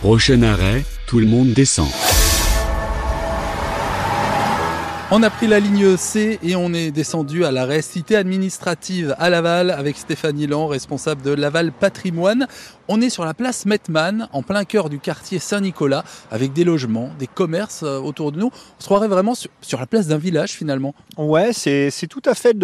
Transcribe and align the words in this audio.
Prochain 0.00 0.42
arrêt, 0.42 0.82
tout 1.06 1.18
le 1.18 1.26
monde 1.26 1.52
descend. 1.52 1.90
On 5.12 5.24
a 5.24 5.30
pris 5.30 5.48
la 5.48 5.58
ligne 5.58 5.96
C 5.96 6.38
et 6.40 6.54
on 6.54 6.72
est 6.72 6.92
descendu 6.92 7.44
à 7.44 7.50
l'arrêt 7.50 7.82
cité 7.82 8.14
administrative 8.14 9.16
à 9.18 9.28
Laval 9.28 9.72
avec 9.72 9.96
Stéphanie 9.96 10.46
Lan, 10.46 10.68
responsable 10.68 11.22
de 11.22 11.32
Laval 11.32 11.72
Patrimoine. 11.72 12.46
On 12.92 13.00
est 13.00 13.10
sur 13.10 13.24
la 13.24 13.34
place 13.34 13.66
Metman, 13.66 14.28
en 14.32 14.42
plein 14.42 14.64
cœur 14.64 14.88
du 14.88 14.98
quartier 14.98 15.38
Saint-Nicolas, 15.38 16.02
avec 16.32 16.52
des 16.52 16.64
logements, 16.64 17.10
des 17.20 17.28
commerces 17.28 17.84
euh, 17.84 18.00
autour 18.00 18.32
de 18.32 18.40
nous. 18.40 18.48
On 18.48 18.80
se 18.80 18.86
croirait 18.86 19.06
vraiment 19.06 19.34
sur, 19.36 19.78
la 19.78 19.86
place 19.86 20.08
d'un 20.08 20.18
village 20.18 20.50
finalement. 20.50 20.92
Ouais, 21.16 21.52
c'est 21.52 21.90
tout 22.08 22.22
à 22.24 22.34
fait 22.34 22.56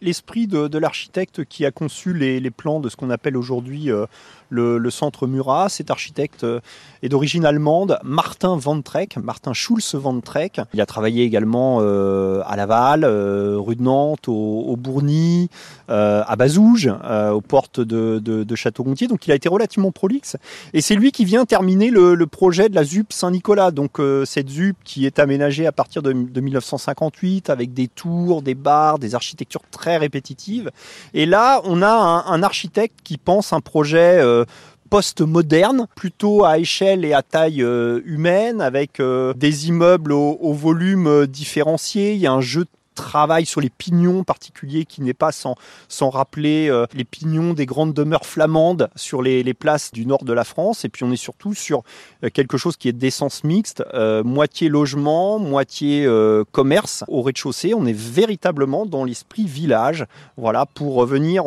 l'esprit 0.00 0.46
de, 0.46 0.78
l'architecte 0.78 1.44
qui 1.44 1.66
a 1.66 1.70
conçu 1.70 2.14
les, 2.14 2.50
plans 2.50 2.80
de 2.80 2.88
ce 2.88 2.96
qu'on 2.96 3.10
appelle 3.10 3.36
aujourd'hui 3.36 3.90
euh, 3.90 4.06
le, 4.48 4.90
centre 4.90 5.26
Murat. 5.26 5.68
Cet 5.68 5.90
architecte 5.90 6.44
euh, 6.44 6.60
est 7.02 7.10
d'origine 7.10 7.44
allemande, 7.44 7.98
Martin 8.02 8.56
Van 8.56 8.80
Treck, 8.80 9.18
Martin 9.18 9.52
Schulz 9.52 9.94
Van 9.94 10.18
Treck. 10.20 10.62
Il 10.72 10.80
a 10.80 10.86
travaillé 10.86 11.24
également 11.24 11.77
euh, 11.80 12.42
à 12.46 12.56
Laval, 12.56 13.04
euh, 13.04 13.56
rue 13.58 13.76
de 13.76 13.82
Nantes, 13.82 14.28
au, 14.28 14.76
Bourny, 14.76 15.48
à 15.88 16.36
Bazouges, 16.36 16.92
aux 17.32 17.40
portes 17.40 17.80
de, 17.80 18.54
Château-Gontier. 18.54 19.08
Donc 19.08 19.26
il 19.26 19.32
a 19.32 19.34
été 19.34 19.48
relativement 19.48 19.92
prolixe. 19.92 20.36
Et 20.74 20.80
c'est 20.80 20.94
lui 20.94 21.12
qui 21.12 21.24
vient 21.24 21.44
terminer 21.44 21.90
le, 21.90 22.26
projet 22.26 22.68
de 22.68 22.74
la 22.74 22.84
ZUP 22.84 23.12
Saint-Nicolas. 23.12 23.70
Donc 23.70 24.00
cette 24.24 24.48
ZUP 24.48 24.76
qui 24.84 25.06
est 25.06 25.18
aménagée 25.18 25.66
à 25.66 25.72
partir 25.72 26.02
de, 26.02 26.12
1958 26.12 27.50
avec 27.50 27.72
des 27.72 27.88
tours, 27.88 28.42
des 28.42 28.54
bars, 28.54 28.98
des 28.98 29.14
architectures 29.14 29.62
très 29.70 29.96
répétitives. 29.96 30.70
Et 31.14 31.26
là, 31.26 31.60
on 31.64 31.82
a 31.82 32.24
un 32.26 32.42
architecte 32.42 32.98
qui 33.02 33.16
pense 33.18 33.52
un 33.52 33.60
projet 33.60 34.22
post-moderne, 34.88 35.86
plutôt 35.94 36.44
à 36.44 36.58
échelle 36.58 37.04
et 37.04 37.12
à 37.12 37.22
taille 37.22 37.62
euh, 37.62 38.00
humaine, 38.04 38.60
avec 38.60 39.00
euh, 39.00 39.32
des 39.34 39.68
immeubles 39.68 40.12
au, 40.12 40.38
au 40.40 40.52
volume 40.52 41.26
différencié. 41.26 42.14
Il 42.14 42.20
y 42.20 42.26
a 42.26 42.32
un 42.32 42.40
jeu 42.40 42.64
de 42.64 42.70
travail 42.98 43.46
sur 43.46 43.60
les 43.60 43.70
pignons 43.70 44.24
particuliers 44.24 44.84
qui 44.84 45.02
n'est 45.02 45.14
pas 45.14 45.32
sans, 45.32 45.56
rappeler 46.10 46.68
euh, 46.68 46.86
les 46.94 47.04
pignons 47.04 47.52
des 47.52 47.66
grandes 47.66 47.94
demeures 47.94 48.26
flamandes 48.26 48.88
sur 48.96 49.22
les, 49.22 49.54
places 49.54 49.92
du 49.92 50.06
nord 50.06 50.24
de 50.24 50.32
la 50.32 50.44
France. 50.44 50.84
Et 50.84 50.88
puis 50.88 51.04
on 51.04 51.10
est 51.10 51.16
surtout 51.16 51.54
sur 51.54 51.82
euh, 52.22 52.28
quelque 52.32 52.58
chose 52.58 52.76
qui 52.76 52.88
est 52.88 52.92
d'essence 52.92 53.44
mixte, 53.44 53.82
euh, 53.94 54.22
moitié 54.22 54.68
logement, 54.68 55.38
moitié 55.38 56.06
commerce 56.52 57.04
au 57.08 57.22
rez-de-chaussée. 57.22 57.74
On 57.74 57.86
est 57.86 57.96
véritablement 57.96 58.86
dans 58.86 59.04
l'esprit 59.04 59.46
village, 59.46 60.04
voilà, 60.36 60.66
pour 60.66 61.04
venir 61.06 61.44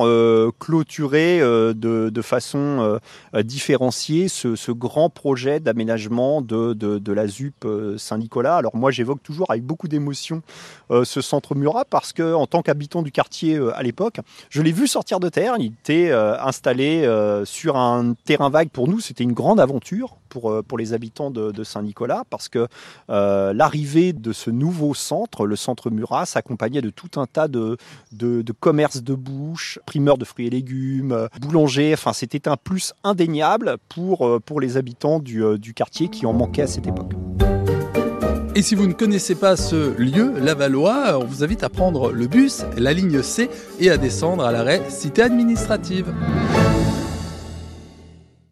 clôturer 0.60 1.40
de, 1.40 2.22
façon 2.22 3.00
différenciée 3.44 4.28
ce, 4.28 4.72
grand 4.72 5.10
projet 5.10 5.60
d'aménagement 5.60 6.42
de, 6.42 7.12
la 7.12 7.28
ZUP 7.28 7.68
Saint-Nicolas. 7.98 8.56
Alors 8.56 8.76
moi 8.76 8.92
j'évoque 8.92 9.24
toujours 9.24 9.52
avec 9.52 9.64
beaucoup 9.64 9.88
d'émotion 9.88 10.42
ce 10.90 11.22
Murat 11.56 11.86
parce 11.86 12.14
que 12.14 12.34
en 12.34 12.48
tant 12.48 12.62
qu'habitant 12.62 13.02
du 13.02 13.12
quartier 13.12 13.56
euh, 13.56 13.78
à 13.78 13.84
l'époque, 13.84 14.20
je 14.50 14.62
l'ai 14.62 14.72
vu 14.72 14.88
sortir 14.88 15.20
de 15.20 15.30
terre. 15.30 15.56
Il 15.60 15.68
était 15.68 16.10
euh, 16.10 16.40
installé 16.42 17.04
euh, 17.04 17.46
sur 17.46 17.78
un 17.78 18.14
terrain 18.26 18.50
vague. 18.50 18.70
Pour 18.70 18.88
nous, 18.88 19.00
c'était 19.00 19.24
une 19.24 19.34
grande 19.34 19.60
aventure 19.60 20.18
pour, 20.30 20.64
pour 20.64 20.78
les 20.78 20.94
habitants 20.94 21.30
de, 21.30 21.64
Saint-Nicolas 21.64 22.24
parce 22.30 22.48
que 22.48 22.68
l'arrivée 23.10 24.14
de 24.14 24.32
ce 24.32 24.50
nouveau 24.50 24.94
centre, 24.94 25.46
le 25.46 25.56
centre 25.56 25.90
Murat, 25.90 26.26
s'accompagnait 26.26 26.82
de 26.82 26.90
tout 26.90 27.20
un 27.20 27.26
tas 27.26 27.50
de, 27.50 27.78
commerces 28.60 29.04
de 29.04 29.14
bouche, 29.14 29.80
primeurs 29.86 30.18
de 30.18 30.26
fruits 30.26 30.48
et 30.48 30.50
légumes, 30.50 31.28
boulangers. 31.42 31.94
Enfin, 31.94 32.14
c'était 32.14 32.48
un 32.48 32.56
plus 32.56 32.94
indéniable 33.04 33.78
pour, 33.90 34.40
les 34.62 34.78
habitants 34.78 35.20
du 35.20 35.74
quartier 35.76 36.08
qui 36.08 36.26
en 36.26 36.34
manquaient 36.34 36.64
à 36.64 36.68
cette 36.68 36.88
époque. 36.88 37.14
Et 38.54 38.62
si 38.62 38.76
vous 38.76 38.86
ne 38.86 38.92
connaissez 38.92 39.36
pas 39.36 39.56
ce 39.56 39.98
lieu, 39.98 40.34
Lavallois, 40.38 41.18
on 41.18 41.24
vous 41.24 41.42
invite 41.42 41.64
à 41.64 41.70
prendre 41.70 42.12
le 42.12 42.28
bus, 42.28 42.64
la 42.78 42.92
ligne 42.92 43.22
C, 43.22 43.50
et 43.80 43.90
à 43.90 43.98
descendre 43.98 44.44
à 44.44 44.52
l'arrêt 44.52 44.82
Cité 44.90 45.22
administrative. 45.22 46.14